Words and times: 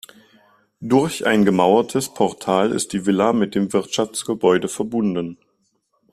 Durch 0.79 1.27
ein 1.27 1.45
gemauertes 1.45 2.11
Portal 2.11 2.71
ist 2.71 2.91
die 2.91 3.05
Villa 3.05 3.33
mit 3.33 3.53
dem 3.53 3.71
Wirtschaftsgebäude 3.71 4.67
verbunden. 4.67 5.37